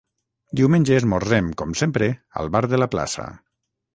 Diumenge 0.59 0.95
esmorzem 1.01 1.51
com 1.61 1.77
sempre 1.83 2.09
al 2.43 2.51
bar 2.57 2.65
de 2.75 2.83
la 2.85 2.91
plaça. 2.97 3.29